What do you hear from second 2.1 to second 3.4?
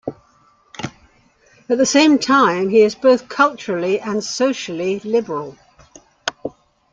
time he is both